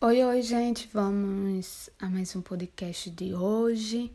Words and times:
Oi, 0.00 0.22
oi, 0.22 0.42
gente. 0.42 0.88
Vamos 0.92 1.90
a 1.98 2.08
mais 2.08 2.36
um 2.36 2.40
podcast 2.40 3.10
de 3.10 3.34
hoje 3.34 4.12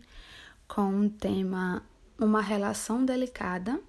com 0.66 0.84
um 0.84 1.10
tema 1.10 1.84
uma 2.18 2.42
relação 2.42 3.04
delicada, 3.04 3.82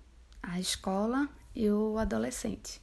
a 0.43 0.59
escola 0.59 1.29
e 1.55 1.71
o 1.71 1.97
adolescente. 1.97 2.81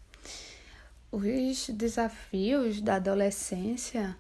Os 1.12 1.68
desafios 1.72 2.80
da 2.80 2.96
adolescência 2.96 4.18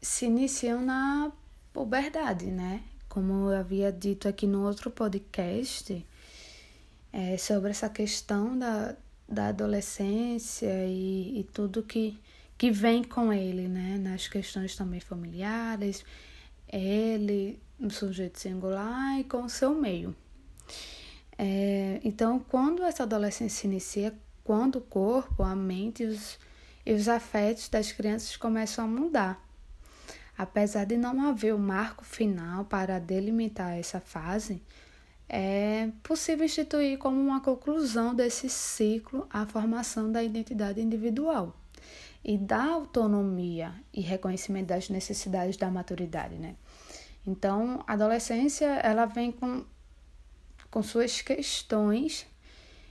se 0.00 0.24
iniciam 0.24 0.80
na 0.80 1.30
puberdade, 1.70 2.46
né? 2.46 2.82
Como 3.10 3.50
eu 3.50 3.60
havia 3.60 3.92
dito 3.92 4.26
aqui 4.26 4.46
no 4.46 4.66
outro 4.66 4.90
podcast, 4.90 6.06
é, 7.12 7.36
sobre 7.36 7.68
essa 7.68 7.90
questão 7.90 8.58
da, 8.58 8.96
da 9.28 9.48
adolescência 9.48 10.86
e, 10.86 11.40
e 11.40 11.44
tudo 11.52 11.82
que 11.82 12.18
que 12.58 12.70
vem 12.70 13.04
com 13.04 13.32
ele, 13.32 13.68
né? 13.68 13.98
Nas 13.98 14.28
questões 14.28 14.74
também 14.76 15.00
familiares, 15.00 16.04
ele, 16.68 17.60
no 17.78 17.90
sujeito 17.90 18.38
singular 18.40 19.20
e 19.20 19.24
com 19.24 19.44
o 19.44 19.50
seu 19.50 19.74
meio. 19.74 20.14
É, 21.38 22.00
então, 22.02 22.38
quando 22.38 22.82
essa 22.82 23.02
adolescência 23.02 23.60
se 23.60 23.66
inicia, 23.66 24.14
quando 24.42 24.76
o 24.76 24.80
corpo, 24.80 25.42
a 25.42 25.54
mente 25.54 26.02
e 26.02 26.06
os, 26.06 26.38
e 26.84 26.92
os 26.92 27.08
afetos 27.08 27.68
das 27.68 27.92
crianças 27.92 28.36
começam 28.36 28.84
a 28.84 28.88
mudar. 28.88 29.44
Apesar 30.38 30.84
de 30.84 30.96
não 30.96 31.26
haver 31.26 31.54
o 31.54 31.56
um 31.56 31.60
marco 31.60 32.04
final 32.04 32.64
para 32.64 32.98
delimitar 32.98 33.78
essa 33.78 34.00
fase, 34.00 34.62
é 35.28 35.90
possível 36.02 36.44
instituir 36.44 36.98
como 36.98 37.20
uma 37.20 37.40
conclusão 37.40 38.14
desse 38.14 38.48
ciclo 38.48 39.26
a 39.30 39.44
formação 39.46 40.12
da 40.12 40.22
identidade 40.22 40.80
individual 40.80 41.56
e 42.26 42.36
da 42.36 42.64
autonomia 42.64 43.72
e 43.94 44.00
reconhecimento 44.00 44.66
das 44.66 44.88
necessidades 44.88 45.56
da 45.56 45.70
maturidade, 45.70 46.34
né? 46.34 46.56
Então, 47.24 47.84
a 47.86 47.92
adolescência, 47.92 48.66
ela 48.66 49.06
vem 49.06 49.30
com, 49.30 49.64
com 50.68 50.82
suas 50.82 51.20
questões, 51.22 52.26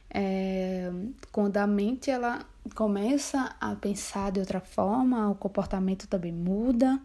é, 0.09 0.89
quando 1.33 1.58
a 1.58 1.67
mente, 1.67 2.09
ela 2.09 2.45
começa 2.73 3.53
a 3.59 3.75
pensar 3.75 4.31
de 4.31 4.39
outra 4.39 4.61
forma, 4.61 5.30
o 5.30 5.36
comportamento 5.36 6.08
também 6.08 6.31
muda, 6.31 7.02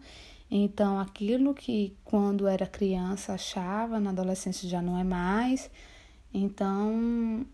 então, 0.49 0.99
aquilo 0.99 1.53
que 1.53 1.97
quando 2.03 2.47
era 2.47 2.65
criança 2.65 3.33
achava, 3.33 3.99
na 3.99 4.09
adolescência 4.09 4.67
já 4.67 4.81
não 4.81 4.97
é 4.97 5.03
mais. 5.03 5.71
Então, 6.33 7.45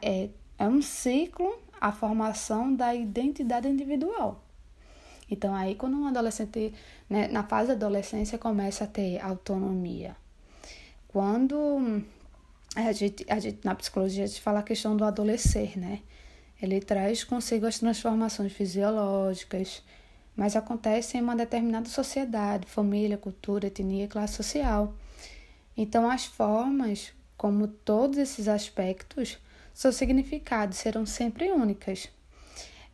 é, 0.00 0.30
é 0.56 0.68
um 0.68 0.80
ciclo 0.80 1.58
a 1.80 1.92
formação 1.92 2.74
da 2.74 2.94
identidade 2.94 3.68
individual. 3.68 4.42
Então, 5.30 5.54
aí, 5.54 5.74
quando 5.74 5.96
um 5.96 6.06
adolescente, 6.06 6.72
né, 7.10 7.28
na 7.28 7.42
fase 7.42 7.68
da 7.68 7.74
adolescência, 7.74 8.38
começa 8.38 8.84
a 8.84 8.86
ter 8.86 9.20
autonomia. 9.20 10.16
Quando 11.08 12.02
a 12.74 12.92
gente, 12.92 13.24
a 13.28 13.38
gente, 13.38 13.58
na 13.64 13.74
psicologia, 13.74 14.24
a 14.24 14.26
gente 14.26 14.40
fala 14.40 14.60
a 14.60 14.62
questão 14.62 14.96
do 14.96 15.04
adolescer, 15.04 15.78
né? 15.78 16.02
Ele 16.60 16.80
traz 16.80 17.24
consigo 17.24 17.66
as 17.66 17.78
transformações 17.78 18.52
fisiológicas, 18.52 19.82
mas 20.36 20.54
acontece 20.56 21.16
em 21.16 21.22
uma 21.22 21.34
determinada 21.34 21.88
sociedade, 21.88 22.66
família, 22.66 23.18
cultura, 23.18 23.66
etnia, 23.66 24.06
classe 24.06 24.34
social. 24.34 24.94
Então, 25.76 26.08
as 26.10 26.24
formas 26.26 27.12
como 27.36 27.66
todos 27.68 28.16
esses 28.16 28.48
aspectos 28.48 29.38
seus 29.76 29.96
significados 29.96 30.78
serão 30.78 31.04
sempre 31.04 31.52
únicas. 31.52 32.08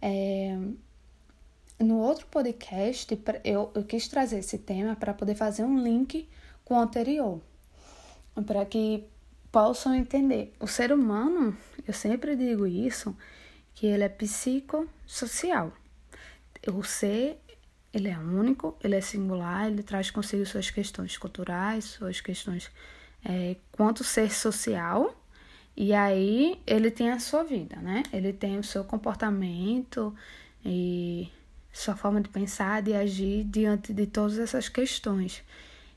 É, 0.01 0.59
no 1.79 1.99
outro 1.99 2.27
podcast, 2.27 3.17
eu, 3.45 3.71
eu 3.73 3.85
quis 3.85 4.09
trazer 4.09 4.41
esse 4.41 4.59
tema 4.59 4.97
para 4.97 5.15
poder 5.15 5.37
fazer 5.37 5.63
um 5.63 5.81
link 5.81 6.29
com 6.65 6.75
o 6.75 6.81
anterior, 6.81 7.41
para 8.45 8.67
que 8.67 9.05
possam 9.53 9.95
entender. 9.95 10.53
O 10.59 10.67
ser 10.67 10.93
humano, 10.93 11.57
eu 11.87 11.95
sempre 11.95 12.35
digo 12.35 12.67
isso, 12.67 13.17
que 13.77 13.87
ele 13.87 14.03
é 14.03 14.09
psicossocial. 14.09 15.73
O 16.67 16.83
ser, 16.83 17.39
ele 17.95 18.09
é 18.09 18.19
único, 18.19 18.77
ele 18.83 18.97
é 18.97 19.01
singular, 19.01 19.69
ele 19.69 19.85
traz 19.85 20.11
consigo 20.11 20.45
suas 20.45 20.69
questões 20.69 21.17
culturais, 21.17 21.85
suas 21.85 22.21
questões 22.21 22.69
é, 23.25 23.55
quanto 23.71 24.03
ser 24.03 24.33
social 24.33 25.22
e 25.77 25.95
aí 25.95 26.61
ele 26.67 26.91
tem 26.91 27.11
a 27.11 27.19
sua 27.19 27.43
vida, 27.43 27.77
né? 27.77 28.03
Ele 28.13 28.33
tem 28.33 28.59
o 28.59 28.65
seu 28.65 28.85
comportamento 28.85 30.15
e 30.65 31.29
sua 31.73 31.97
forma 31.97 32.21
de 32.21 32.29
pensar, 32.29 32.83
de 32.83 32.95
agir 32.95 33.45
diante 33.45 33.93
de 33.93 34.07
todas 34.07 34.39
essas 34.39 34.69
questões. 34.69 35.43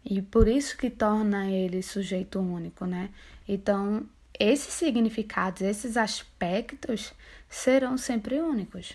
E 0.03 0.21
por 0.21 0.47
isso 0.47 0.77
que 0.77 0.89
torna 0.89 1.49
ele 1.49 1.81
sujeito 1.81 2.39
único, 2.39 2.85
né? 2.85 3.09
Então, 3.47 4.07
esses 4.39 4.73
significados, 4.73 5.61
esses 5.61 5.97
aspectos 5.97 7.13
serão 7.49 7.97
sempre 7.97 8.39
únicos. 8.39 8.93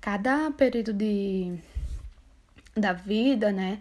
Cada 0.00 0.50
período 0.52 0.92
de, 0.92 1.58
da 2.74 2.92
vida, 2.92 3.52
né, 3.52 3.80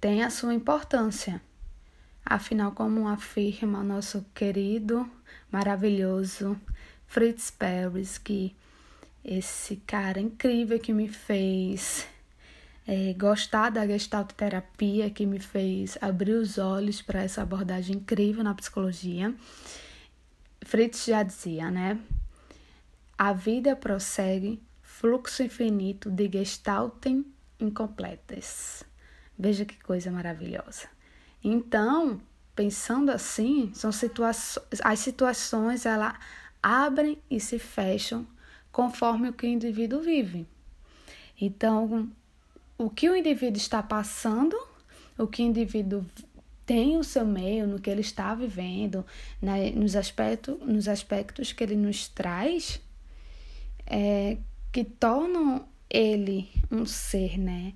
tem 0.00 0.22
a 0.22 0.30
sua 0.30 0.54
importância. 0.54 1.40
Afinal, 2.24 2.72
como 2.72 3.08
afirma 3.08 3.82
nosso 3.82 4.24
querido 4.34 5.08
maravilhoso 5.50 6.58
Fritz 7.06 7.50
Perry, 7.50 8.04
que 8.22 8.56
esse 9.24 9.76
cara 9.86 10.20
incrível 10.20 10.78
que 10.78 10.92
me 10.92 11.08
fez 11.08 12.06
é, 12.86 13.12
gostar 13.14 13.70
da 13.70 13.86
gestalt 13.86 14.32
terapia, 14.32 15.10
que 15.10 15.26
me 15.26 15.40
fez 15.40 15.98
abrir 16.00 16.32
os 16.32 16.58
olhos 16.58 17.02
para 17.02 17.22
essa 17.22 17.42
abordagem 17.42 17.96
incrível 17.96 18.44
na 18.44 18.54
psicologia. 18.54 19.34
Fritz 20.64 21.04
já 21.04 21.22
dizia, 21.22 21.70
né? 21.70 21.98
A 23.18 23.32
vida 23.32 23.74
prossegue, 23.74 24.62
fluxo 24.82 25.42
infinito 25.42 26.10
de 26.10 26.30
gestalten 26.30 27.24
incompletas. 27.58 28.84
Veja 29.38 29.64
que 29.64 29.82
coisa 29.82 30.10
maravilhosa. 30.10 30.88
Então, 31.42 32.20
pensando 32.56 33.10
assim, 33.10 33.70
são 33.74 33.92
situações, 33.92 34.80
as 34.82 34.98
situações 34.98 35.84
ela 35.84 36.18
abrem 36.62 37.18
e 37.30 37.38
se 37.38 37.58
fecham 37.58 38.26
conforme 38.72 39.28
o 39.28 39.32
que 39.32 39.46
o 39.46 39.50
indivíduo 39.50 40.00
vive. 40.00 40.46
Então, 41.40 42.10
o 42.78 42.88
que 42.88 43.08
o 43.08 43.14
indivíduo 43.14 43.58
está 43.58 43.82
passando, 43.82 44.56
o 45.18 45.26
que 45.26 45.42
o 45.42 45.46
indivíduo 45.46 46.04
tem 46.64 46.96
o 46.96 47.04
seu 47.04 47.24
meio, 47.24 47.66
no 47.66 47.78
que 47.78 47.90
ele 47.90 48.00
está 48.00 48.34
vivendo, 48.34 49.04
né, 49.40 49.70
nos, 49.70 49.94
aspectos, 49.94 50.58
nos 50.60 50.88
aspectos 50.88 51.52
que 51.52 51.62
ele 51.62 51.76
nos 51.76 52.08
traz, 52.08 52.80
é, 53.86 54.38
que 54.72 54.82
tornam 54.82 55.68
ele 55.88 56.50
um 56.70 56.84
ser, 56.84 57.38
né? 57.38 57.72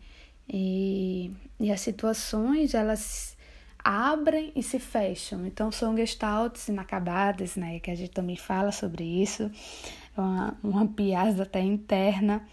E, 0.48 1.30
e 1.60 1.70
as 1.70 1.80
situações, 1.80 2.74
elas 2.74 3.36
abrem 3.84 4.52
e 4.54 4.62
se 4.62 4.78
fecham. 4.78 5.46
Então, 5.46 5.70
são 5.72 5.96
gestaltes 5.96 6.68
inacabadas, 6.68 7.56
né? 7.56 7.80
Que 7.80 7.90
a 7.90 7.94
gente 7.94 8.10
também 8.10 8.36
fala 8.36 8.72
sobre 8.72 9.04
isso, 9.04 9.50
uma, 10.16 10.56
uma 10.62 10.86
piada 10.86 11.42
até 11.42 11.60
interna. 11.60 12.46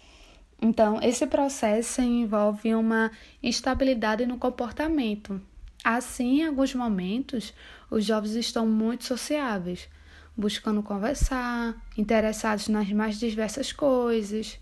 Então, 0.60 0.98
esse 1.02 1.26
processo 1.26 2.00
envolve 2.02 2.74
uma 2.74 3.10
instabilidade 3.42 4.26
no 4.26 4.38
comportamento. 4.38 5.40
Assim, 5.84 6.40
em 6.40 6.46
alguns 6.46 6.74
momentos, 6.74 7.54
os 7.90 8.04
jovens 8.04 8.34
estão 8.34 8.66
muito 8.66 9.04
sociáveis, 9.04 9.88
buscando 10.36 10.82
conversar, 10.82 11.76
interessados 11.96 12.68
nas 12.68 12.90
mais 12.90 13.18
diversas 13.18 13.72
coisas, 13.72 14.58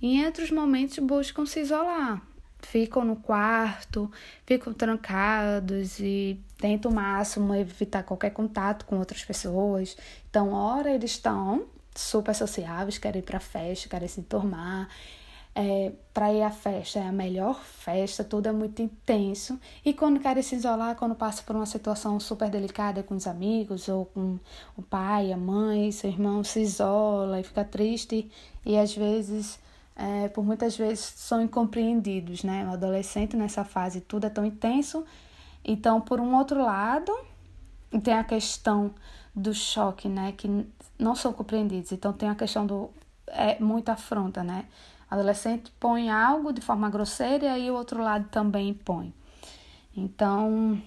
e 0.00 0.16
em 0.16 0.26
outros 0.26 0.50
momentos 0.50 0.98
buscam 0.98 1.46
se 1.46 1.60
isolar, 1.60 2.22
ficam 2.60 3.04
no 3.04 3.16
quarto, 3.16 4.10
ficam 4.46 4.72
trancados 4.72 5.98
e 6.00 6.40
tentam 6.58 6.90
o 6.90 6.94
máximo 6.94 7.54
evitar 7.54 8.02
qualquer 8.02 8.30
contato 8.30 8.84
com 8.84 8.98
outras 8.98 9.24
pessoas. 9.24 9.96
Então, 10.28 10.52
ora 10.52 10.90
eles 10.90 11.12
estão 11.12 11.66
super 11.94 12.34
sociáveis, 12.34 12.98
querem 12.98 13.20
ir 13.20 13.24
para 13.24 13.40
festa, 13.40 13.88
querem 13.88 14.08
se 14.08 14.20
enturmar. 14.20 14.88
É, 15.54 15.92
para 16.14 16.32
ir 16.32 16.42
à 16.42 16.52
festa 16.52 17.00
é 17.00 17.08
a 17.08 17.10
melhor 17.10 17.60
festa, 17.64 18.22
tudo 18.22 18.48
é 18.48 18.52
muito 18.52 18.80
intenso. 18.80 19.58
E 19.84 19.92
quando 19.92 20.20
querem 20.20 20.42
se 20.42 20.54
isolar, 20.54 20.94
quando 20.94 21.16
passa 21.16 21.42
por 21.42 21.56
uma 21.56 21.66
situação 21.66 22.20
super 22.20 22.48
delicada 22.48 23.02
com 23.02 23.16
os 23.16 23.26
amigos, 23.26 23.88
ou 23.88 24.06
com 24.06 24.38
o 24.76 24.82
pai, 24.82 25.32
a 25.32 25.36
mãe, 25.36 25.90
seu 25.90 26.10
irmão, 26.10 26.44
se 26.44 26.60
isola 26.60 27.40
e 27.40 27.42
fica 27.42 27.64
triste, 27.64 28.30
e 28.64 28.78
às 28.78 28.94
vezes 28.94 29.58
é, 29.98 30.28
por 30.28 30.44
muitas 30.44 30.76
vezes 30.76 31.00
são 31.16 31.42
incompreendidos, 31.42 32.44
né? 32.44 32.64
O 32.66 32.74
adolescente 32.74 33.36
nessa 33.36 33.64
fase 33.64 34.00
tudo 34.00 34.26
é 34.26 34.30
tão 34.30 34.46
intenso. 34.46 35.04
Então, 35.64 36.00
por 36.00 36.20
um 36.20 36.36
outro 36.36 36.64
lado, 36.64 37.12
tem 38.04 38.14
a 38.14 38.22
questão 38.22 38.94
do 39.34 39.52
choque, 39.52 40.08
né? 40.08 40.32
Que 40.36 40.64
não 40.96 41.16
são 41.16 41.32
compreendidos. 41.32 41.90
Então, 41.90 42.12
tem 42.12 42.28
a 42.28 42.36
questão 42.36 42.64
do. 42.64 42.90
É 43.26 43.58
muita 43.58 43.92
afronta, 43.92 44.44
né? 44.44 44.66
O 45.10 45.14
adolescente 45.14 45.72
põe 45.80 46.08
algo 46.08 46.52
de 46.52 46.60
forma 46.60 46.88
grosseira 46.88 47.46
e 47.46 47.48
aí 47.48 47.70
o 47.70 47.74
outro 47.74 48.00
lado 48.00 48.28
também 48.30 48.72
põe. 48.72 49.12
Então, 49.96 50.80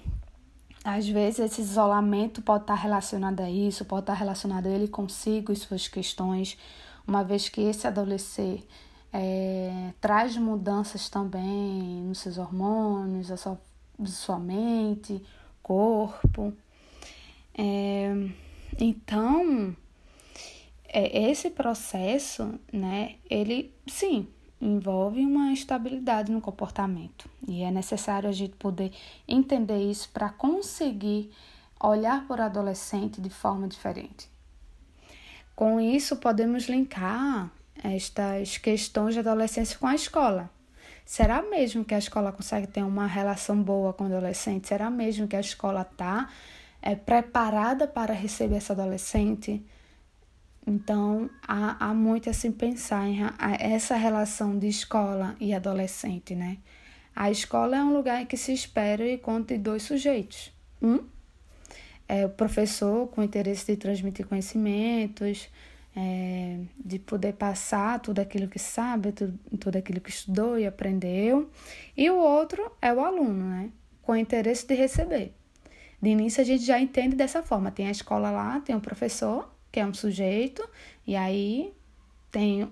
às 0.86 1.06
vezes 1.06 1.40
esse 1.40 1.62
isolamento 1.62 2.42
pode 2.42 2.64
estar 2.64 2.76
relacionado 2.76 3.42
a 3.42 3.50
isso, 3.50 3.84
pode 3.84 4.04
estar 4.04 4.14
relacionado 4.14 4.68
a 4.68 4.70
ele 4.70 4.88
consigo 4.88 5.52
e 5.52 5.56
suas 5.56 5.90
questões, 5.90 6.58
uma 7.06 7.24
vez 7.24 7.50
que 7.50 7.62
esse 7.62 7.86
adolescer 7.86 8.66
é, 9.14 9.94
traz 10.00 10.38
mudanças 10.38 11.10
também 11.10 12.02
nos 12.04 12.20
seus 12.20 12.38
hormônios, 12.38 13.30
a 13.32 13.38
sua, 13.38 13.60
sua 14.06 14.40
mente, 14.40 15.22
corpo. 15.62 16.54
É, 17.54 18.14
então, 18.80 19.76
é, 20.88 21.30
esse 21.30 21.50
processo, 21.50 22.60
né, 22.72 23.16
ele 23.30 23.74
sim 23.88 24.28
envolve 24.60 25.22
uma 25.26 25.52
estabilidade 25.52 26.32
no 26.32 26.40
comportamento 26.40 27.28
e 27.48 27.64
é 27.64 27.72
necessário 27.72 28.30
a 28.30 28.32
gente 28.32 28.56
poder 28.58 28.92
entender 29.28 29.82
isso 29.90 30.10
para 30.12 30.30
conseguir 30.30 31.32
olhar 31.82 32.28
para 32.28 32.44
o 32.44 32.46
adolescente 32.46 33.20
de 33.20 33.30
forma 33.30 33.68
diferente. 33.68 34.30
Com 35.56 35.80
isso, 35.80 36.18
podemos 36.18 36.70
linkar 36.70 37.52
estas 37.84 38.58
questões 38.58 39.14
de 39.14 39.20
adolescência 39.20 39.78
com 39.78 39.88
a 39.88 39.96
escola. 39.96 40.50
Será 41.06 41.42
mesmo 41.42 41.84
que 41.84 41.94
a 41.94 41.98
escola 41.98 42.32
consegue 42.32 42.68
ter 42.68 42.84
uma 42.84 43.08
relação 43.08 43.62
boa 43.62 43.92
com 43.92 44.06
o 44.06 44.08
adolescente? 44.08 44.68
Será 44.68 44.90
mesmo 44.90 45.28
que 45.28 45.36
a 45.36 45.40
escola 45.40 45.82
está 45.82 46.30
é, 46.82 46.96
preparada 46.96 47.88
para 47.88 48.14
receber 48.14 48.58
esse 48.58 48.72
adolescente? 48.72 49.66
Então, 50.66 51.30
há, 51.46 51.88
há 51.90 51.94
muito 51.94 52.30
a 52.30 52.34
se 52.34 52.50
pensar 52.52 53.08
em 53.08 53.20
essa 53.60 53.96
relação 53.96 54.58
de 54.58 54.68
escola 54.68 55.36
e 55.40 55.54
adolescente, 55.54 56.36
né? 56.36 56.60
A 57.16 57.30
escola 57.30 57.76
é 57.76 57.84
um 57.84 57.94
lugar 57.94 58.22
em 58.22 58.26
que 58.26 58.38
se 58.38 58.54
espera 58.54 59.06
e 59.06 59.18
conta 59.18 59.56
de 59.56 59.60
dois 59.60 59.84
sujeitos. 59.84 60.52
Um 60.82 61.00
é 62.08 62.26
o 62.26 62.30
professor 62.30 63.08
com 63.08 63.24
interesse 63.24 63.66
de 63.66 63.78
transmitir 63.78 64.28
conhecimentos, 64.28 65.50
é, 65.96 66.60
de 66.84 67.00
poder 67.00 67.34
passar 67.34 68.00
tudo 68.00 68.20
aquilo 68.20 68.48
que 68.48 68.60
sabe, 68.60 69.12
tudo, 69.12 69.40
tudo 69.60 69.78
aquilo 69.78 70.00
que 70.00 70.10
estudou 70.10 70.58
e 70.58 70.66
aprendeu. 70.66 71.50
E 71.96 72.10
o 72.10 72.18
outro 72.18 72.72
é 72.82 72.94
o 72.94 73.02
aluno, 73.02 73.46
né? 73.46 73.70
Com 74.02 74.16
interesse 74.16 74.66
de 74.66 74.74
receber. 74.74 75.34
De 76.02 76.10
início 76.10 76.42
a 76.42 76.46
gente 76.46 76.64
já 76.64 76.80
entende 76.80 77.16
dessa 77.16 77.44
forma. 77.44 77.72
Tem 77.72 77.88
a 77.88 77.92
escola 77.92 78.32
lá, 78.32 78.60
tem 78.62 78.76
o 78.76 78.82
professor, 78.82 79.54
que 79.72 79.80
é 79.80 79.86
um 79.86 79.94
sujeito, 79.94 80.68
e 81.06 81.16
aí 81.16 81.74
tem 82.32 82.68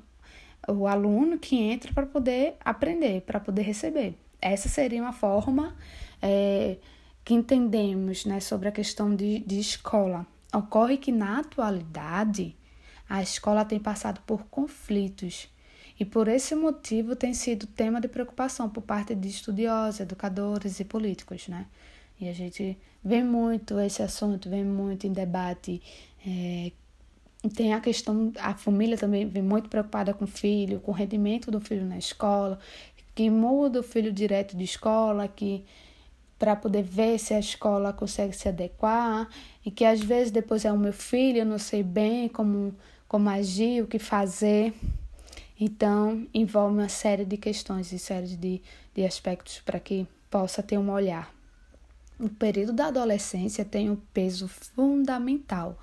o 0.68 0.88
aluno 0.88 1.38
que 1.38 1.58
entra 1.58 1.94
para 1.94 2.06
poder 2.06 2.56
aprender, 2.64 3.22
para 3.22 3.40
poder 3.40 3.62
receber. 3.62 4.16
Essa 4.42 4.70
seria 4.70 5.02
uma 5.02 5.14
forma 5.14 5.76
é, 6.22 6.78
que 7.24 7.34
entendemos 7.34 8.26
né, 8.26 8.40
sobre 8.40 8.70
a 8.70 8.72
questão 8.72 9.16
de, 9.16 9.40
de 9.40 9.60
escola. 9.60 10.26
Ocorre 10.54 10.98
que 10.98 11.12
na 11.12 11.40
atualidade 11.40 12.56
a 13.10 13.24
escola 13.24 13.66
tem 13.66 13.80
passado 13.80 14.22
por 14.26 14.46
conflitos 14.46 15.50
e 16.00 16.06
por 16.06 16.28
esse 16.28 16.56
motivo 16.56 17.16
tem 17.16 17.34
sido 17.34 17.66
tema 17.66 18.00
de 18.00 18.08
preocupação 18.08 18.70
por 18.70 18.84
parte 18.84 19.16
de 19.16 19.28
estudiosos, 19.28 20.00
educadores 20.00 20.80
e 20.80 20.86
políticos, 20.86 21.48
né? 21.48 21.66
E 22.22 22.30
a 22.30 22.34
gente 22.34 22.78
vê 23.04 23.24
muito 23.24 23.80
esse 23.80 24.04
assunto, 24.04 24.50
vê 24.50 24.64
muito 24.64 25.08
em 25.08 25.12
debate. 25.12 25.82
É, 26.26 26.72
tem 27.56 27.74
a 27.74 27.80
questão, 27.80 28.32
a 28.40 28.54
família 28.54 28.98
também 28.98 29.26
vem 29.26 29.42
muito 29.42 29.70
preocupada 29.70 30.14
com 30.14 30.26
o 30.26 30.28
filho, 30.28 30.80
com 30.80 30.92
o 30.92 30.94
rendimento 30.94 31.50
do 31.50 31.60
filho 31.60 31.86
na 31.86 31.98
escola, 31.98 32.60
que 33.16 33.30
muda 33.30 33.80
o 33.80 33.84
filho 33.84 34.12
direto 34.12 34.56
de 34.56 34.64
escola, 34.64 35.28
que 35.28 35.66
para 36.38 36.56
poder 36.56 36.84
ver 36.84 37.20
se 37.20 37.34
a 37.34 37.40
escola 37.40 37.92
consegue 37.92 38.34
se 38.34 38.48
adequar 38.48 39.28
e 39.66 39.70
que 39.70 39.84
às 39.84 40.02
vezes 40.02 40.32
depois 40.32 40.64
é 40.64 40.72
o 40.72 40.78
meu 40.78 40.94
filho, 40.94 41.40
eu 41.40 41.46
não 41.46 41.58
sei 41.58 41.84
bem 41.84 42.30
como 42.30 42.74
como 43.10 43.28
agir, 43.28 43.84
o 43.84 43.88
que 43.88 44.00
fazer. 44.00 44.74
Então, 45.60 46.26
envolve 46.34 46.76
uma 46.78 46.88
série 46.88 47.26
de 47.26 47.36
questões 47.36 47.92
e 47.92 48.00
série 48.00 48.38
de, 48.38 48.62
de 48.96 49.04
aspectos 49.04 49.60
para 49.66 49.80
que 49.80 50.08
possa 50.30 50.64
ter 50.64 50.78
um 50.78 50.90
olhar. 50.90 51.34
O 52.18 52.30
período 52.30 52.72
da 52.72 52.88
adolescência 52.88 53.66
tem 53.66 53.90
um 53.90 53.98
peso 54.14 54.48
fundamental 54.48 55.78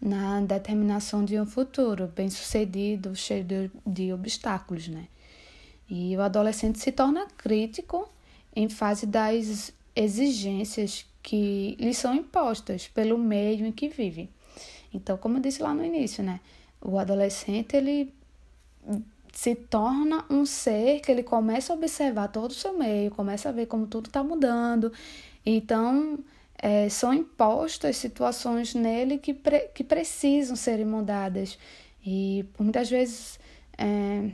na 0.00 0.40
determinação 0.42 1.24
de 1.24 1.40
um 1.40 1.46
futuro 1.46 2.12
bem-sucedido, 2.14 3.16
cheio 3.16 3.44
de, 3.44 3.70
de 3.86 4.12
obstáculos, 4.12 4.86
né? 4.86 5.08
E 5.88 6.16
o 6.16 6.20
adolescente 6.20 6.78
se 6.78 6.92
torna 6.92 7.26
crítico 7.36 8.08
em 8.54 8.68
fase 8.68 9.06
das 9.06 9.72
exigências 9.96 11.06
que 11.22 11.76
lhe 11.80 11.94
são 11.94 12.14
impostas 12.14 12.86
pelo 12.86 13.18
meio 13.18 13.66
em 13.66 13.72
que 13.72 13.88
vive. 13.88 14.28
Então, 14.92 15.16
como 15.16 15.36
eu 15.36 15.40
disse 15.40 15.62
lá 15.62 15.72
no 15.74 15.84
início, 15.84 16.22
né? 16.22 16.40
O 16.80 16.98
adolescente, 16.98 17.76
ele 17.76 18.12
se 19.32 19.54
torna 19.54 20.24
um 20.28 20.44
ser 20.44 21.00
que 21.00 21.10
ele 21.10 21.22
começa 21.22 21.72
a 21.72 21.76
observar 21.76 22.28
todo 22.28 22.50
o 22.50 22.54
seu 22.54 22.76
meio, 22.76 23.10
começa 23.10 23.48
a 23.48 23.52
ver 23.52 23.66
como 23.66 23.86
tudo 23.86 24.06
está 24.06 24.22
mudando. 24.22 24.92
Então, 25.44 26.18
é, 26.58 26.88
são 26.88 27.14
impostas 27.14 27.96
situações 27.96 28.74
nele 28.74 29.18
que, 29.18 29.32
pre 29.32 29.60
que 29.74 29.84
precisam 29.84 30.56
serem 30.56 30.84
mudadas. 30.84 31.58
E 32.04 32.44
muitas 32.58 32.90
vezes, 32.90 33.38
é, 33.78 34.30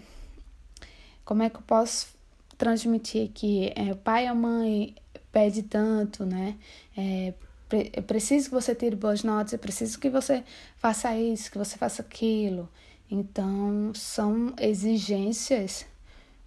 como 1.24 1.42
é 1.42 1.50
que 1.50 1.56
eu 1.56 1.62
posso 1.62 2.08
transmitir 2.56 3.28
aqui? 3.28 3.72
É, 3.76 3.92
o 3.92 3.96
pai 3.96 4.24
e 4.24 4.28
a 4.28 4.34
mãe 4.34 4.94
pede 5.30 5.62
tanto, 5.62 6.24
né? 6.24 6.56
É, 6.96 7.34
eu 7.70 8.02
preciso 8.02 8.48
que 8.48 8.54
você 8.54 8.74
tire 8.74 8.94
boas 8.94 9.22
notas, 9.24 9.52
eu 9.52 9.58
preciso 9.58 9.98
que 9.98 10.08
você 10.08 10.44
faça 10.76 11.16
isso, 11.16 11.50
que 11.50 11.58
você 11.58 11.76
faça 11.76 12.02
aquilo. 12.02 12.68
Então, 13.10 13.92
são 13.94 14.54
exigências 14.58 15.86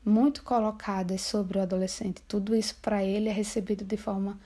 muito 0.04 0.44
colocadas 0.44 1.22
sobre 1.22 1.58
o 1.58 1.62
adolescente. 1.62 2.22
Tudo 2.28 2.56
isso 2.56 2.76
para 2.82 3.04
ele 3.04 3.30
é 3.30 3.34
recebido 3.34 3.84
de 3.84 3.98
forma 3.98 4.40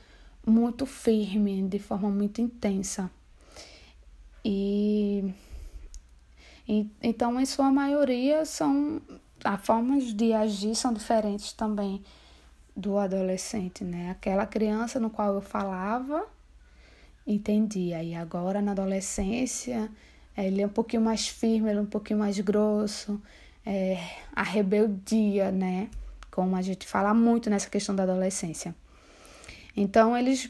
muito 0.45 0.85
firme, 0.85 1.61
de 1.63 1.79
forma 1.79 2.09
muito 2.09 2.41
intensa. 2.41 3.09
E, 4.43 5.33
e 6.67 6.89
então, 7.01 7.39
em 7.39 7.45
sua 7.45 7.71
maioria, 7.71 8.45
são 8.45 9.01
as 9.43 9.65
formas 9.65 10.13
de 10.13 10.33
agir 10.33 10.73
são 10.75 10.93
diferentes 10.93 11.53
também 11.53 12.01
do 12.75 12.97
adolescente, 12.97 13.83
né? 13.83 14.09
Aquela 14.09 14.45
criança 14.45 14.99
no 14.99 15.09
qual 15.09 15.35
eu 15.35 15.41
falava 15.41 16.25
entendi. 17.25 17.93
Aí 17.93 18.15
agora 18.15 18.61
na 18.61 18.71
adolescência 18.71 19.89
ele 20.37 20.61
é 20.61 20.65
um 20.65 20.69
pouquinho 20.69 21.01
mais 21.01 21.27
firme, 21.27 21.69
ele 21.69 21.79
é 21.79 21.81
um 21.81 21.85
pouquinho 21.85 22.19
mais 22.19 22.39
grosso, 22.39 23.21
é, 23.65 23.99
a 24.35 24.43
rebeldia, 24.43 25.51
né? 25.51 25.89
Como 26.31 26.55
a 26.55 26.61
gente 26.61 26.87
fala 26.87 27.13
muito 27.13 27.49
nessa 27.49 27.69
questão 27.69 27.95
da 27.95 28.03
adolescência. 28.03 28.75
Então 29.75 30.17
eles 30.17 30.49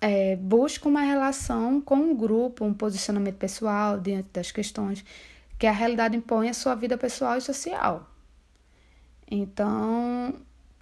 é, 0.00 0.36
buscam 0.36 0.90
uma 0.90 1.00
relação 1.02 1.80
com 1.80 2.12
o 2.12 2.14
grupo, 2.14 2.64
um 2.64 2.74
posicionamento 2.74 3.36
pessoal 3.36 3.98
diante 3.98 4.28
das 4.32 4.50
questões 4.52 5.04
que 5.58 5.66
a 5.66 5.72
realidade 5.72 6.16
impõe 6.16 6.48
à 6.48 6.54
sua 6.54 6.74
vida 6.74 6.98
pessoal 6.98 7.38
e 7.38 7.40
social. 7.40 8.08
Então, 9.28 10.34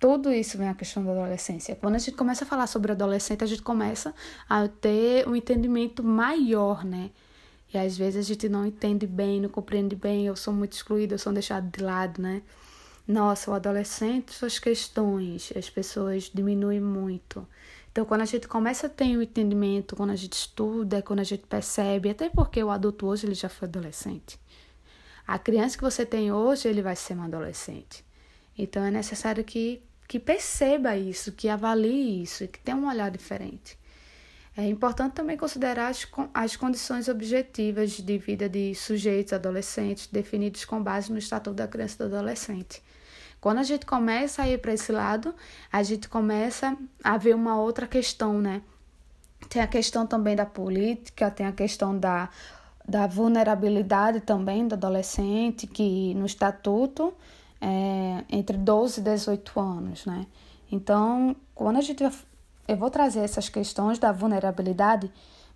tudo 0.04 0.30
isso 0.30 0.58
vem 0.58 0.68
a 0.68 0.74
questão 0.74 1.02
da 1.02 1.12
adolescência. 1.12 1.74
Quando 1.76 1.94
a 1.94 1.98
gente 1.98 2.14
começa 2.14 2.44
a 2.44 2.46
falar 2.46 2.66
sobre 2.66 2.92
adolescente, 2.92 3.42
a 3.42 3.46
gente 3.46 3.62
começa 3.62 4.14
a 4.46 4.68
ter 4.68 5.26
um 5.26 5.34
entendimento 5.34 6.02
maior, 6.04 6.84
né? 6.84 7.10
E 7.72 7.78
às 7.78 7.96
vezes 7.96 8.22
a 8.22 8.28
gente 8.28 8.46
não 8.46 8.66
entende 8.66 9.06
bem, 9.06 9.40
não 9.40 9.48
compreende 9.48 9.96
bem, 9.96 10.26
eu 10.26 10.36
sou 10.36 10.52
muito 10.52 10.74
excluída, 10.74 11.14
eu 11.14 11.18
sou 11.18 11.32
deixada 11.32 11.66
de 11.66 11.82
lado, 11.82 12.20
né? 12.20 12.42
Nossa, 13.08 13.50
o 13.50 13.54
adolescente, 13.54 14.34
suas 14.34 14.58
questões, 14.58 15.50
as 15.56 15.70
pessoas 15.70 16.24
diminuem 16.24 16.82
muito. 16.82 17.48
Então, 17.90 18.04
quando 18.04 18.20
a 18.20 18.26
gente 18.26 18.46
começa 18.46 18.88
a 18.88 18.90
ter 18.90 19.16
um 19.16 19.22
entendimento, 19.22 19.96
quando 19.96 20.10
a 20.10 20.16
gente 20.16 20.34
estuda, 20.34 21.00
quando 21.00 21.20
a 21.20 21.24
gente 21.24 21.46
percebe, 21.46 22.10
até 22.10 22.28
porque 22.28 22.62
o 22.62 22.68
adulto 22.68 23.06
hoje 23.06 23.26
ele 23.26 23.34
já 23.34 23.48
foi 23.48 23.66
adolescente. 23.66 24.38
A 25.26 25.38
criança 25.38 25.78
que 25.78 25.82
você 25.82 26.04
tem 26.04 26.30
hoje, 26.30 26.68
ele 26.68 26.82
vai 26.82 26.94
ser 26.94 27.16
um 27.16 27.22
adolescente. 27.22 28.04
Então, 28.58 28.84
é 28.84 28.90
necessário 28.90 29.42
que 29.42 29.82
que 30.06 30.18
perceba 30.18 30.96
isso, 30.96 31.32
que 31.32 31.48
avalie 31.48 32.22
isso 32.22 32.44
e 32.44 32.48
que 32.48 32.58
tenha 32.58 32.76
um 32.76 32.88
olhar 32.88 33.10
diferente. 33.10 33.78
É 34.56 34.64
importante 34.68 35.14
também 35.14 35.36
considerar 35.36 35.88
as, 35.88 36.06
as 36.32 36.54
condições 36.54 37.08
objetivas 37.08 37.90
de 37.90 38.18
vida 38.18 38.48
de 38.48 38.74
sujeitos 38.74 39.32
adolescentes 39.32 40.06
definidos 40.06 40.64
com 40.64 40.80
base 40.80 41.10
no 41.10 41.18
Estatuto 41.18 41.56
da 41.56 41.66
Criança 41.66 41.96
e 42.04 42.08
do 42.08 42.14
Adolescente. 42.14 42.80
Quando 43.40 43.58
a 43.58 43.62
gente 43.64 43.84
começa 43.84 44.42
a 44.42 44.48
ir 44.48 44.58
para 44.58 44.72
esse 44.72 44.92
lado, 44.92 45.34
a 45.72 45.82
gente 45.82 46.08
começa 46.08 46.76
a 47.02 47.18
ver 47.18 47.34
uma 47.34 47.60
outra 47.60 47.86
questão, 47.86 48.40
né? 48.40 48.62
Tem 49.48 49.60
a 49.60 49.66
questão 49.66 50.06
também 50.06 50.36
da 50.36 50.46
política, 50.46 51.30
tem 51.30 51.46
a 51.46 51.52
questão 51.52 51.98
da, 51.98 52.30
da 52.88 53.06
vulnerabilidade 53.06 54.20
também 54.20 54.66
do 54.66 54.74
adolescente, 54.74 55.66
que 55.66 56.14
no 56.14 56.24
estatuto 56.24 57.12
é, 57.64 58.24
entre 58.28 58.58
12 58.58 59.00
e 59.00 59.02
18 59.02 59.58
anos, 59.58 60.04
né? 60.04 60.26
Então, 60.70 61.34
quando 61.54 61.78
a 61.78 61.80
gente 61.80 62.04
eu 62.68 62.76
vou 62.76 62.90
trazer 62.90 63.20
essas 63.20 63.48
questões 63.48 63.98
da 63.98 64.12
vulnerabilidade 64.12 65.10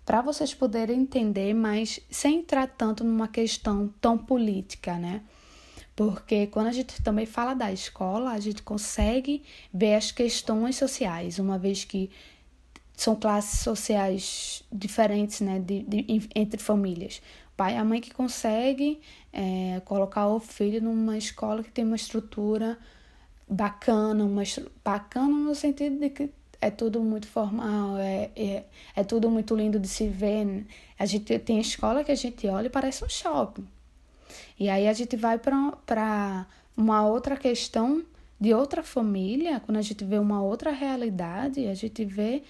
para 0.05 0.21
vocês 0.21 0.53
poderem 0.53 1.01
entender, 1.01 1.53
mas 1.53 1.99
sem 2.09 2.39
entrar 2.39 2.67
tanto 2.67 3.03
numa 3.03 3.27
questão 3.27 3.93
tão 4.01 4.17
política, 4.17 4.97
né? 4.97 5.21
Porque 5.95 6.47
quando 6.47 6.67
a 6.67 6.71
gente 6.71 7.01
também 7.03 7.25
fala 7.25 7.53
da 7.53 7.71
escola, 7.71 8.31
a 8.31 8.39
gente 8.39 8.63
consegue 8.63 9.43
ver 9.71 9.95
as 9.95 10.11
questões 10.11 10.77
sociais, 10.77 11.37
uma 11.37 11.59
vez 11.59 11.83
que 11.83 12.09
são 12.95 13.15
classes 13.15 13.59
sociais 13.59 14.63
diferentes, 14.71 15.41
né, 15.41 15.59
de, 15.59 15.83
de, 15.83 16.29
entre 16.35 16.61
famílias. 16.61 17.21
Pai 17.59 17.75
a 17.75 17.83
mãe 17.83 17.99
que 17.99 18.13
consegue 18.13 19.01
é, 19.33 19.81
colocar 19.83 20.27
o 20.27 20.39
filho 20.39 20.81
numa 20.81 21.17
escola 21.17 21.61
que 21.61 21.69
tem 21.69 21.83
uma 21.83 21.97
estrutura 21.97 22.77
bacana, 23.49 24.23
uma 24.23 24.43
bacana 24.81 25.27
no 25.27 25.53
sentido 25.53 25.99
de 25.99 26.09
que 26.09 26.29
é 26.61 26.71
tudo 26.71 27.01
muito 27.01 27.27
formal, 27.27 27.97
é, 27.97 28.31
é, 28.33 28.63
é 28.95 29.03
tudo 29.03 29.29
muito 29.29 29.53
lindo 29.57 29.77
de 29.77 29.89
se 29.89 30.07
ver. 30.07 30.65
A 30.97 31.05
gente 31.05 31.37
tem 31.39 31.59
escola 31.59 32.01
que 32.01 32.13
a 32.13 32.15
gente 32.15 32.47
olha 32.47 32.67
e 32.67 32.69
parece 32.69 33.03
um 33.03 33.09
shopping. 33.09 33.67
E 34.57 34.69
aí 34.69 34.87
a 34.87 34.93
gente 34.93 35.17
vai 35.17 35.37
para 35.37 36.47
uma 36.77 37.05
outra 37.05 37.35
questão 37.35 38.05
de 38.39 38.53
outra 38.53 38.81
família, 38.81 39.59
quando 39.59 39.79
a 39.79 39.81
gente 39.81 40.05
vê 40.05 40.17
uma 40.17 40.41
outra 40.41 40.71
realidade, 40.71 41.67
a 41.67 41.73
gente 41.73 42.05
vê 42.05 42.41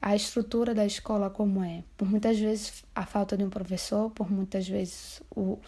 a 0.00 0.14
estrutura 0.14 0.74
da 0.74 0.84
escola 0.84 1.30
como 1.30 1.62
é. 1.62 1.82
Por 1.96 2.08
muitas 2.08 2.38
vezes 2.38 2.84
a 2.94 3.04
falta 3.04 3.36
de 3.36 3.44
um 3.44 3.50
professor, 3.50 4.10
por 4.10 4.30
muitas 4.30 4.68
vezes 4.68 5.22
o, 5.34 5.58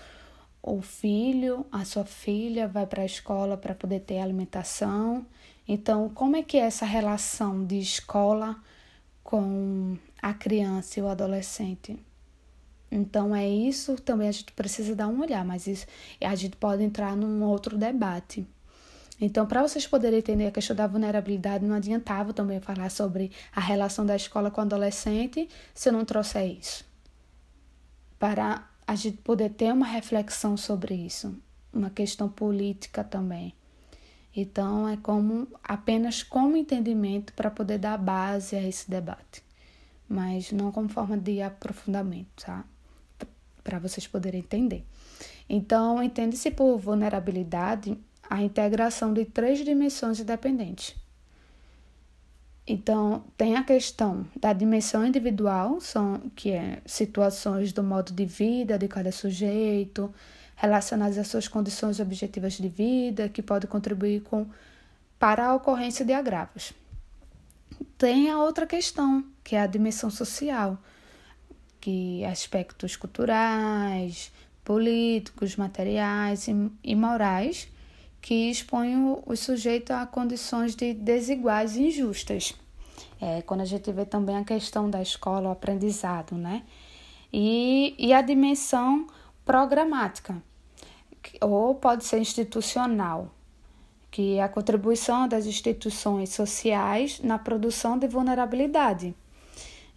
o 0.62 0.80
filho, 0.80 1.66
a 1.72 1.84
sua 1.84 2.04
filha 2.04 2.68
vai 2.68 2.86
para 2.86 3.02
a 3.02 3.06
escola 3.06 3.56
para 3.56 3.74
poder 3.74 4.00
ter 4.00 4.18
alimentação. 4.18 5.26
Então, 5.66 6.08
como 6.10 6.36
é 6.36 6.42
que 6.42 6.56
é 6.56 6.60
essa 6.60 6.86
relação 6.86 7.64
de 7.64 7.78
escola 7.78 8.56
com 9.22 9.98
a 10.22 10.32
criança 10.32 10.98
e 10.98 11.02
o 11.02 11.08
adolescente? 11.08 11.98
Então, 12.90 13.36
é 13.36 13.46
isso 13.46 13.96
também 13.96 14.28
a 14.28 14.32
gente 14.32 14.52
precisa 14.52 14.96
dar 14.96 15.08
um 15.08 15.20
olhar, 15.20 15.44
mas 15.44 15.66
isso 15.66 15.86
a 16.22 16.34
gente 16.34 16.56
pode 16.56 16.82
entrar 16.82 17.14
num 17.14 17.42
outro 17.44 17.76
debate. 17.76 18.46
Então, 19.20 19.46
para 19.46 19.62
vocês 19.62 19.86
poderem 19.86 20.20
entender 20.20 20.46
a 20.46 20.50
questão 20.52 20.76
da 20.76 20.86
vulnerabilidade, 20.86 21.64
não 21.64 21.74
adiantava 21.74 22.32
também 22.32 22.60
falar 22.60 22.88
sobre 22.90 23.32
a 23.54 23.60
relação 23.60 24.06
da 24.06 24.14
escola 24.14 24.50
com 24.50 24.60
o 24.60 24.64
adolescente 24.64 25.48
se 25.74 25.88
eu 25.88 25.92
não 25.92 26.04
trouxer 26.04 26.46
isso. 26.46 26.84
Para 28.18 28.68
a 28.86 28.94
gente 28.94 29.18
poder 29.18 29.50
ter 29.50 29.72
uma 29.72 29.86
reflexão 29.86 30.56
sobre 30.56 30.94
isso, 30.94 31.36
uma 31.72 31.90
questão 31.90 32.28
política 32.28 33.02
também. 33.02 33.54
Então, 34.34 34.88
é 34.88 34.96
como 34.96 35.48
apenas 35.64 36.22
como 36.22 36.56
entendimento 36.56 37.32
para 37.32 37.50
poder 37.50 37.78
dar 37.78 37.98
base 37.98 38.54
a 38.54 38.62
esse 38.62 38.88
debate, 38.88 39.42
mas 40.08 40.52
não 40.52 40.70
como 40.70 40.88
forma 40.88 41.18
de 41.18 41.42
aprofundamento, 41.42 42.44
tá? 42.44 42.64
Para 43.64 43.80
vocês 43.80 44.06
poderem 44.06 44.40
entender. 44.40 44.84
Então, 45.48 46.00
entende-se 46.00 46.52
por 46.52 46.78
vulnerabilidade 46.78 47.98
a 48.28 48.42
integração 48.42 49.12
de 49.12 49.24
três 49.24 49.64
dimensões 49.64 50.20
independentes. 50.20 50.94
Então, 52.66 53.24
tem 53.36 53.56
a 53.56 53.64
questão 53.64 54.26
da 54.38 54.52
dimensão 54.52 55.06
individual, 55.06 55.80
são, 55.80 56.20
que 56.36 56.50
é 56.50 56.82
situações 56.84 57.72
do 57.72 57.82
modo 57.82 58.12
de 58.12 58.26
vida 58.26 58.78
de 58.78 58.86
cada 58.86 59.10
sujeito, 59.10 60.12
relacionadas 60.54 61.16
às 61.16 61.28
suas 61.28 61.48
condições 61.48 61.98
objetivas 61.98 62.54
de 62.54 62.68
vida, 62.68 63.30
que 63.30 63.40
pode 63.40 63.66
contribuir 63.66 64.20
com, 64.20 64.46
para 65.18 65.46
a 65.46 65.54
ocorrência 65.54 66.04
de 66.04 66.12
agravos. 66.12 66.74
Tem 67.96 68.28
a 68.30 68.38
outra 68.38 68.66
questão, 68.66 69.24
que 69.42 69.56
é 69.56 69.62
a 69.62 69.66
dimensão 69.66 70.10
social, 70.10 70.76
que 71.80 72.22
aspectos 72.26 72.96
culturais, 72.96 74.30
políticos, 74.62 75.56
materiais 75.56 76.48
e, 76.48 76.70
e 76.84 76.94
morais 76.94 77.66
que 78.20 78.50
expõe 78.50 78.94
o, 78.96 79.36
sujeito 79.36 79.92
a 79.92 80.06
condições 80.06 80.74
de 80.74 80.92
desiguais 80.94 81.76
e 81.76 81.88
injustas. 81.88 82.54
É, 83.20 83.42
quando 83.42 83.62
a 83.62 83.64
gente 83.64 83.90
vê 83.90 84.04
também 84.04 84.36
a 84.36 84.44
questão 84.44 84.88
da 84.88 85.02
escola, 85.02 85.48
o 85.48 85.52
aprendizado, 85.52 86.36
né? 86.36 86.62
E, 87.32 87.94
e 87.98 88.12
a 88.12 88.22
dimensão 88.22 89.06
programática, 89.44 90.42
ou 91.40 91.74
pode 91.74 92.04
ser 92.04 92.18
institucional, 92.20 93.30
que 94.10 94.36
é 94.36 94.42
a 94.42 94.48
contribuição 94.48 95.28
das 95.28 95.46
instituições 95.46 96.30
sociais 96.30 97.20
na 97.20 97.38
produção 97.38 97.98
de 97.98 98.08
vulnerabilidade. 98.08 99.14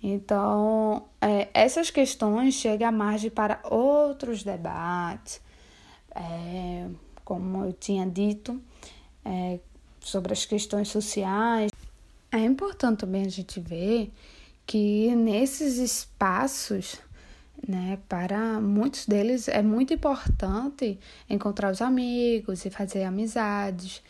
Então, 0.03 1.05
é, 1.21 1.47
essas 1.53 1.91
questões 1.91 2.55
chegam 2.55 2.89
à 2.89 2.91
margem 2.91 3.29
para 3.29 3.59
outros 3.63 4.43
debates, 4.43 5.39
é, 6.15 6.87
como 7.31 7.63
eu 7.63 7.71
tinha 7.71 8.05
dito, 8.05 8.61
é, 9.23 9.57
sobre 10.01 10.33
as 10.33 10.43
questões 10.43 10.89
sociais. 10.89 11.71
É 12.29 12.39
importante 12.39 12.99
também 12.99 13.23
a 13.25 13.29
gente 13.29 13.57
ver 13.57 14.11
que 14.67 15.15
nesses 15.15 15.77
espaços, 15.77 16.99
né, 17.65 17.97
para 18.09 18.59
muitos 18.59 19.05
deles 19.05 19.47
é 19.47 19.61
muito 19.61 19.93
importante 19.93 20.99
encontrar 21.29 21.71
os 21.71 21.81
amigos 21.81 22.65
e 22.65 22.69
fazer 22.69 23.05
amizades. 23.05 24.01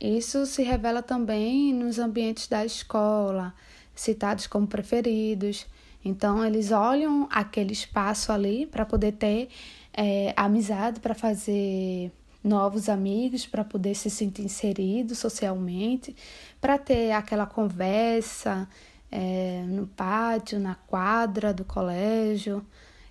Isso 0.00 0.44
se 0.44 0.64
revela 0.64 1.00
também 1.00 1.72
nos 1.72 2.00
ambientes 2.00 2.48
da 2.48 2.66
escola, 2.66 3.54
citados 3.94 4.48
como 4.48 4.66
preferidos. 4.66 5.64
Então, 6.04 6.44
eles 6.44 6.72
olham 6.72 7.28
aquele 7.30 7.72
espaço 7.72 8.32
ali 8.32 8.66
para 8.66 8.84
poder 8.84 9.12
ter 9.12 9.48
é, 9.92 10.34
amizade, 10.36 10.98
para 10.98 11.14
fazer 11.14 12.10
novos 12.44 12.90
amigos 12.90 13.46
para 13.46 13.64
poder 13.64 13.94
se 13.94 14.10
sentir 14.10 14.42
inserido 14.42 15.14
socialmente, 15.14 16.14
para 16.60 16.76
ter 16.76 17.12
aquela 17.12 17.46
conversa 17.46 18.68
é, 19.10 19.64
no 19.66 19.86
pátio, 19.86 20.60
na 20.60 20.74
quadra 20.74 21.54
do 21.54 21.64
colégio 21.64 22.64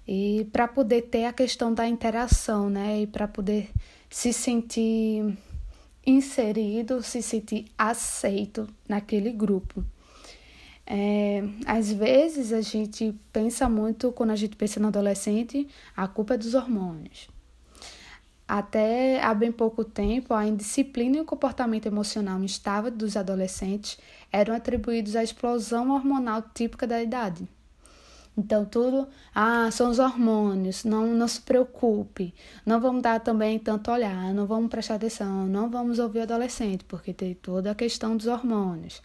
e 0.08 0.48
para 0.52 0.68
poder 0.68 1.04
ter 1.04 1.25
a 1.25 1.34
questão 1.34 1.74
da 1.74 1.88
interação, 1.88 2.70
né? 2.70 3.02
E 3.02 3.08
para 3.08 3.28
poder 3.28 3.72
se 4.10 4.32
sentir 4.32 5.36
inserido, 6.06 7.02
se 7.02 7.22
sentir 7.22 7.66
aceito 7.78 8.68
naquele 8.88 9.32
grupo. 9.32 9.84
É, 10.86 11.42
às 11.66 11.92
vezes 11.92 12.52
a 12.52 12.62
gente 12.62 13.16
pensa 13.32 13.70
muito, 13.70 14.12
quando 14.12 14.32
a 14.32 14.36
gente 14.36 14.56
pensa 14.56 14.80
no 14.80 14.90
adolescente, 14.90 15.68
a 15.96 16.08
culpa 16.08 16.34
é 16.34 16.38
dos 16.38 16.54
hormônios. 16.54 17.33
Até 18.48 19.24
há 19.24 19.34
bem 19.34 19.52
pouco 19.52 19.86
tempo, 19.86 20.34
a 20.34 20.46
indisciplina 20.46 21.18
e 21.18 21.22
o 21.22 21.26
comportamento 21.26 21.86
emocional 21.86 22.44
instável 22.44 22.92
dos 22.92 23.16
adolescentes 23.16 23.98
eram 24.32 24.54
atribuídos 24.54 25.16
à 25.16 25.24
explosão 25.24 25.92
hormonal 25.92 26.44
típica 26.54 26.86
da 26.86 27.02
idade. 27.02 27.48
Então, 28.36 28.66
tudo, 28.66 29.08
ah, 29.34 29.70
são 29.72 29.92
os 29.92 30.00
hormônios, 30.00 30.84
não, 30.84 31.06
não 31.14 31.28
se 31.28 31.40
preocupe, 31.40 32.34
não 32.66 32.82
vamos 32.82 33.04
dar 33.04 33.20
também 33.20 33.60
tanto 33.60 33.92
olhar, 33.92 34.34
não 34.34 34.48
vamos 34.48 34.72
prestar 34.72 34.96
atenção, 34.96 35.46
não 35.46 35.70
vamos 35.70 36.00
ouvir 36.00 36.20
o 36.20 36.24
adolescente, 36.24 36.84
porque 36.86 37.14
tem 37.14 37.36
toda 37.36 37.70
a 37.72 37.76
questão 37.76 38.18
dos 38.18 38.26
hormônios. 38.26 39.04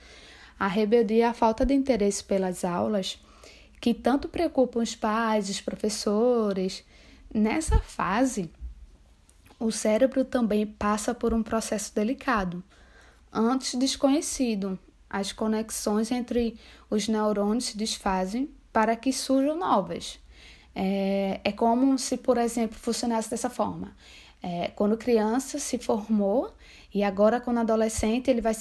A 0.59 0.67
rebeldia 0.67 1.17
e 1.17 1.23
a 1.23 1.35
falta 1.35 1.65
de 1.65 1.75
interesse 1.75 2.25
pelas 2.25 2.65
aulas, 2.65 3.23
que 3.81 3.93
tanto 3.93 4.29
preocupam 4.29 4.81
os 4.81 4.97
pais, 4.97 5.51
os 5.51 5.61
professores, 5.61 6.83
nessa 7.33 7.79
fase, 7.79 8.51
o 9.59 9.71
cérebro 9.71 10.25
também 10.25 10.67
passa 10.67 11.15
por 11.15 11.35
um 11.35 11.43
processo 11.43 11.95
delicado, 11.95 12.63
antes 13.33 13.75
desconhecido. 13.75 14.79
As 15.11 15.33
conexões 15.33 16.11
entre 16.11 16.59
os 16.91 17.09
neurônios 17.09 17.67
se 17.67 17.77
desfazem 17.77 18.51
para 18.73 18.95
que 18.95 19.13
surjam 19.13 19.59
novas. 19.59 20.19
É, 20.75 21.41
é 21.43 21.51
como 21.51 21.99
se, 21.99 22.17
por 22.17 22.37
exemplo, 22.37 22.79
funcionasse 22.79 23.31
dessa 23.31 23.51
forma. 23.51 23.97
É, 24.43 24.69
quando 24.69 24.97
criança 24.97 25.59
se 25.59 25.79
formou 25.79 26.53
e 26.95 27.03
agora, 27.03 27.41
quando 27.41 27.59
adolescente, 27.59 28.31
ele 28.31 28.41
vai 28.41 28.55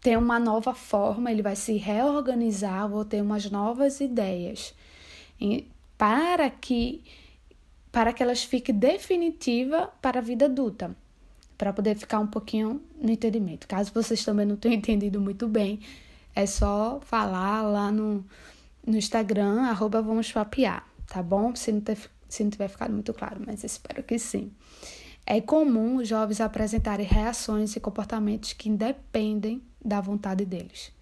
ter 0.00 0.16
uma 0.16 0.38
nova 0.38 0.74
forma, 0.74 1.30
ele 1.32 1.42
vai 1.42 1.56
se 1.56 1.76
reorganizar, 1.76 2.88
vou 2.88 3.04
ter 3.04 3.22
umas 3.22 3.50
novas 3.50 4.00
ideias. 4.00 4.74
E 5.40 5.66
para 5.96 6.48
que 6.50 7.02
para 7.94 8.12
que 8.12 8.24
elas 8.24 8.42
fiquem 8.42 8.74
definitiva 8.74 9.88
para 10.02 10.18
a 10.18 10.20
vida 10.20 10.46
adulta, 10.46 10.96
para 11.56 11.72
poder 11.72 11.96
ficar 11.96 12.18
um 12.18 12.26
pouquinho 12.26 12.82
no 13.00 13.08
entendimento. 13.08 13.68
Caso 13.68 13.92
vocês 13.94 14.24
também 14.24 14.44
não 14.44 14.56
tenham 14.56 14.74
entendido 14.78 15.20
muito 15.20 15.46
bem, 15.46 15.78
é 16.34 16.44
só 16.44 16.98
falar 17.02 17.62
lá 17.62 17.92
no, 17.92 18.26
no 18.84 18.96
Instagram, 18.96 19.62
arroba 19.62 20.02
vamos 20.02 20.32
papiar, 20.32 20.84
tá 21.06 21.22
bom? 21.22 21.54
Se 21.54 21.70
não, 21.70 21.80
ter, 21.80 21.96
se 22.28 22.42
não 22.42 22.50
tiver 22.50 22.66
ficado 22.66 22.92
muito 22.92 23.14
claro, 23.14 23.40
mas 23.46 23.62
espero 23.62 24.02
que 24.02 24.18
sim. 24.18 24.50
É 25.24 25.40
comum 25.40 25.98
os 25.98 26.08
jovens 26.08 26.40
apresentarem 26.40 27.06
reações 27.06 27.76
e 27.76 27.80
comportamentos 27.80 28.54
que 28.54 28.68
independem 28.68 29.62
da 29.82 30.00
vontade 30.00 30.44
deles. 30.44 30.92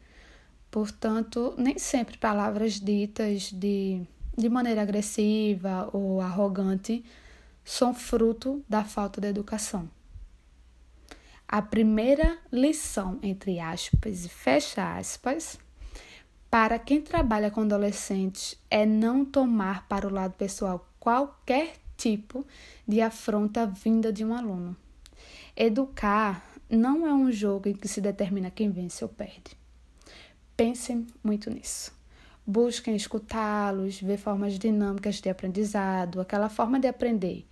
Portanto, 0.70 1.54
nem 1.56 1.78
sempre 1.78 2.18
palavras 2.18 2.78
ditas 2.78 3.50
de, 3.50 4.02
de 4.36 4.48
maneira 4.48 4.82
agressiva 4.82 5.88
ou 5.92 6.20
arrogante 6.20 7.04
são 7.64 7.94
fruto 7.94 8.64
da 8.68 8.84
falta 8.84 9.20
de 9.20 9.28
educação. 9.28 9.88
A 11.46 11.60
primeira 11.60 12.38
lição, 12.50 13.18
entre 13.22 13.60
aspas 13.60 14.24
e 14.24 14.28
fecha 14.28 14.96
aspas, 14.96 15.58
para 16.50 16.78
quem 16.78 17.00
trabalha 17.00 17.50
com 17.50 17.62
adolescentes 17.62 18.58
é 18.70 18.86
não 18.86 19.24
tomar 19.24 19.86
para 19.86 20.06
o 20.06 20.12
lado 20.12 20.32
pessoal 20.34 20.86
qualquer 20.98 21.76
tipo 21.96 22.46
de 22.86 23.00
afronta 23.00 23.66
vinda 23.66 24.12
de 24.12 24.24
um 24.24 24.34
aluno. 24.34 24.76
Educar 25.56 26.42
não 26.68 27.06
é 27.06 27.12
um 27.12 27.30
jogo 27.30 27.68
em 27.68 27.74
que 27.74 27.86
se 27.86 28.00
determina 28.00 28.50
quem 28.50 28.70
vence 28.70 29.04
ou 29.04 29.08
perde. 29.08 29.56
Pensem 30.56 31.06
muito 31.22 31.50
nisso. 31.50 32.01
Busquem 32.46 32.96
escutá-los, 32.96 34.00
ver 34.00 34.18
formas 34.18 34.58
dinâmicas 34.58 35.20
de 35.20 35.30
aprendizado, 35.30 36.20
aquela 36.20 36.48
forma 36.48 36.80
de 36.80 36.88
aprender. 36.88 37.46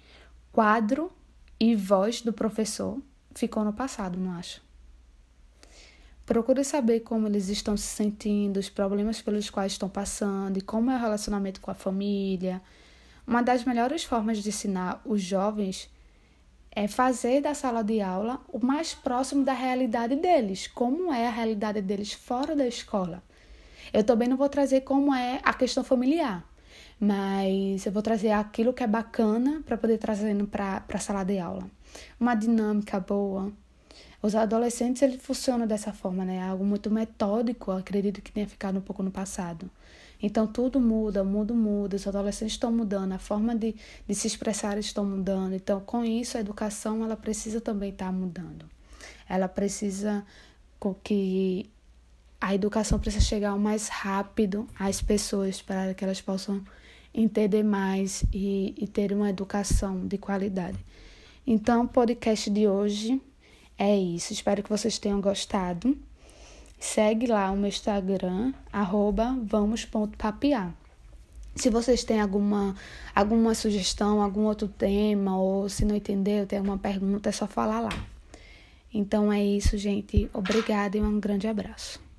Quadro 0.52 1.12
e 1.60 1.76
voz 1.76 2.22
do 2.22 2.32
professor 2.32 3.00
ficou 3.34 3.64
no 3.64 3.72
passado, 3.72 4.18
não 4.18 4.32
acho? 4.32 4.60
Procure 6.26 6.64
saber 6.64 7.00
como 7.00 7.26
eles 7.26 7.48
estão 7.48 7.76
se 7.76 7.86
sentindo, 7.86 8.58
os 8.58 8.68
problemas 8.68 9.20
pelos 9.20 9.50
quais 9.50 9.72
estão 9.72 9.88
passando 9.88 10.58
e 10.58 10.60
como 10.60 10.90
é 10.90 10.96
o 10.96 11.00
relacionamento 11.00 11.60
com 11.60 11.70
a 11.70 11.74
família. 11.74 12.60
Uma 13.26 13.42
das 13.42 13.64
melhores 13.64 14.04
formas 14.04 14.38
de 14.38 14.48
ensinar 14.48 15.00
os 15.04 15.20
jovens 15.22 15.90
é 16.70 16.86
fazer 16.86 17.40
da 17.40 17.52
sala 17.52 17.82
de 17.82 18.00
aula 18.00 18.40
o 18.48 18.64
mais 18.64 18.94
próximo 18.94 19.44
da 19.44 19.52
realidade 19.52 20.14
deles, 20.16 20.68
como 20.68 21.12
é 21.12 21.26
a 21.26 21.30
realidade 21.30 21.80
deles 21.82 22.12
fora 22.12 22.54
da 22.54 22.66
escola. 22.66 23.22
Eu 23.92 24.04
também 24.04 24.28
não 24.28 24.36
vou 24.36 24.48
trazer 24.48 24.82
como 24.82 25.14
é 25.14 25.40
a 25.42 25.52
questão 25.52 25.82
familiar, 25.82 26.44
mas 26.98 27.84
eu 27.84 27.92
vou 27.92 28.02
trazer 28.02 28.30
aquilo 28.30 28.72
que 28.72 28.82
é 28.82 28.86
bacana 28.86 29.62
para 29.64 29.76
poder 29.76 29.98
trazer 29.98 30.34
para 30.46 30.84
a 30.92 30.98
sala 30.98 31.24
de 31.24 31.38
aula. 31.38 31.64
Uma 32.18 32.34
dinâmica 32.34 33.00
boa, 33.00 33.52
os 34.22 34.34
adolescentes 34.34 35.00
ele 35.00 35.18
funciona 35.18 35.66
dessa 35.66 35.92
forma, 35.92 36.24
né? 36.24 36.42
Algo 36.42 36.64
muito 36.64 36.90
metódico, 36.90 37.70
acredito 37.70 38.20
que 38.20 38.30
tenha 38.30 38.46
ficado 38.46 38.78
um 38.78 38.82
pouco 38.82 39.02
no 39.02 39.10
passado. 39.10 39.70
Então 40.22 40.46
tudo 40.46 40.78
muda, 40.78 41.22
o 41.22 41.26
mundo 41.26 41.54
muda, 41.54 41.96
os 41.96 42.06
adolescentes 42.06 42.54
estão 42.54 42.70
mudando, 42.70 43.12
a 43.12 43.18
forma 43.18 43.56
de, 43.56 43.74
de 44.06 44.14
se 44.14 44.26
expressar 44.26 44.76
estão 44.76 45.04
mudando. 45.04 45.54
Então, 45.54 45.80
com 45.80 46.04
isso, 46.04 46.36
a 46.36 46.40
educação 46.40 47.02
ela 47.02 47.16
precisa 47.16 47.60
também 47.60 47.90
estar 47.90 48.06
tá 48.06 48.12
mudando. 48.12 48.66
Ela 49.26 49.48
precisa 49.48 50.24
que 51.02 51.70
a 52.40 52.54
educação 52.54 52.98
precisa 52.98 53.24
chegar 53.24 53.54
o 53.54 53.58
mais 53.58 53.88
rápido 53.88 54.66
às 54.78 55.02
pessoas 55.02 55.60
para 55.60 55.92
que 55.92 56.02
elas 56.02 56.20
possam 56.20 56.62
entender 57.12 57.62
mais 57.62 58.24
e, 58.32 58.74
e 58.78 58.86
ter 58.86 59.12
uma 59.12 59.28
educação 59.28 60.06
de 60.06 60.16
qualidade. 60.16 60.78
Então, 61.46 61.84
o 61.84 61.88
podcast 61.88 62.48
de 62.48 62.66
hoje 62.66 63.20
é 63.76 63.96
isso. 63.96 64.32
Espero 64.32 64.62
que 64.62 64.70
vocês 64.70 64.98
tenham 64.98 65.20
gostado. 65.20 65.96
Segue 66.78 67.26
lá 67.26 67.50
o 67.50 67.56
meu 67.56 67.68
Instagram, 67.68 68.54
arroba 68.72 69.36
vamos.papiar. 69.42 70.74
Se 71.54 71.68
vocês 71.68 72.04
têm 72.04 72.20
alguma, 72.20 72.74
alguma 73.14 73.54
sugestão, 73.54 74.22
algum 74.22 74.44
outro 74.44 74.68
tema, 74.68 75.36
ou 75.36 75.68
se 75.68 75.84
não 75.84 75.96
entendeu, 75.96 76.46
tem 76.46 76.58
alguma 76.58 76.78
pergunta, 76.78 77.28
é 77.28 77.32
só 77.32 77.46
falar 77.46 77.80
lá. 77.80 78.06
Então 78.94 79.32
é 79.32 79.44
isso, 79.44 79.76
gente. 79.76 80.30
Obrigada 80.32 80.96
e 80.96 81.00
um 81.00 81.20
grande 81.20 81.46
abraço. 81.46 82.09